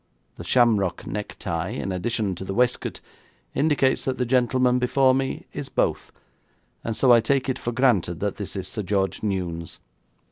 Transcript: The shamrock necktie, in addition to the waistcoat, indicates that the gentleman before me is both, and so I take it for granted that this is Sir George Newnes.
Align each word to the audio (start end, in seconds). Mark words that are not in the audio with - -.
The 0.37 0.43
shamrock 0.43 1.05
necktie, 1.05 1.69
in 1.69 1.91
addition 1.91 2.33
to 2.33 2.43
the 2.43 2.55
waistcoat, 2.55 3.01
indicates 3.53 4.03
that 4.05 4.17
the 4.17 4.25
gentleman 4.25 4.79
before 4.79 5.13
me 5.13 5.45
is 5.53 5.69
both, 5.69 6.11
and 6.83 6.97
so 6.97 7.13
I 7.13 7.21
take 7.21 7.47
it 7.47 7.59
for 7.59 7.71
granted 7.71 8.19
that 8.19 8.37
this 8.37 8.55
is 8.55 8.67
Sir 8.67 8.81
George 8.81 9.21
Newnes. 9.21 9.77